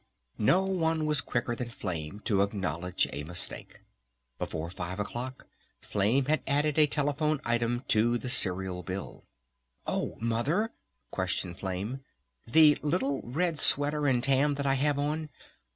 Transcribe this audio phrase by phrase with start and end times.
[0.39, 3.81] No one was quicker than Flame to acknowledge a mistake.
[4.39, 5.45] Before five o'clock
[5.79, 9.25] Flame had added a telephone item to the cereal bill.
[9.85, 10.71] "Oh Mother,"
[11.11, 11.99] questioned Flame.
[12.47, 15.29] "The little red sweater and Tam that I have on?